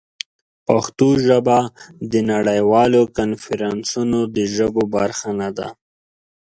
پښتو 0.67 1.07
ژبه 1.27 1.59
د 2.11 2.13
نړیوالو 2.31 3.01
کنفرانسونو 3.17 4.19
د 4.35 4.37
ژبو 4.55 4.83
برخه 4.95 5.29
نه 5.39 5.49
ده. 5.57 5.67